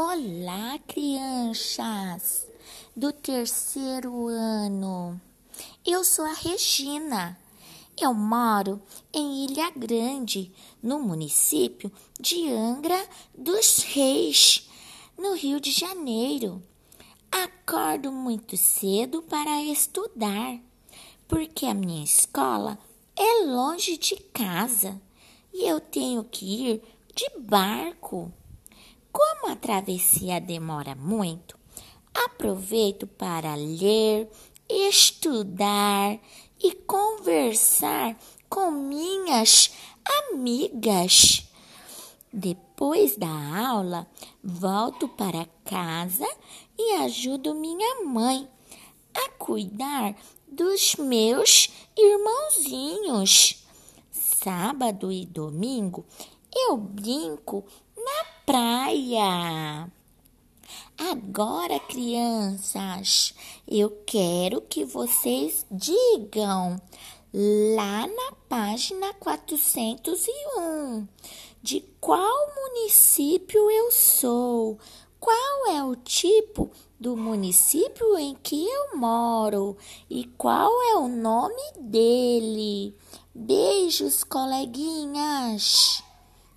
[0.00, 2.46] Olá, crianças
[2.94, 5.20] do terceiro ano.
[5.84, 7.36] Eu sou a Regina.
[8.00, 8.80] Eu moro
[9.12, 11.90] em Ilha Grande, no município
[12.20, 14.70] de Angra dos Reis,
[15.18, 16.62] no Rio de Janeiro.
[17.32, 20.60] Acordo muito cedo para estudar,
[21.26, 22.78] porque a minha escola
[23.16, 25.02] é longe de casa
[25.52, 26.82] e eu tenho que ir
[27.16, 28.32] de barco.
[29.40, 31.56] Como a travessia demora muito,
[32.12, 34.28] aproveito para ler,
[34.68, 36.18] estudar
[36.60, 39.70] e conversar com minhas
[40.30, 41.48] amigas.
[42.32, 43.28] Depois da
[43.68, 44.08] aula,
[44.42, 46.28] volto para casa
[46.76, 48.48] e ajudo minha mãe
[49.14, 50.16] a cuidar
[50.50, 53.64] dos meus irmãozinhos.
[54.10, 56.04] Sábado e domingo
[56.54, 57.64] eu brinco
[58.48, 59.92] praia.
[60.96, 63.34] Agora, crianças,
[63.68, 66.80] eu quero que vocês digam
[67.30, 71.06] lá na página 401
[71.62, 74.78] de qual município eu sou,
[75.20, 79.76] qual é o tipo do município em que eu moro
[80.08, 82.96] e qual é o nome dele.
[83.34, 86.07] Beijos, coleguinhas!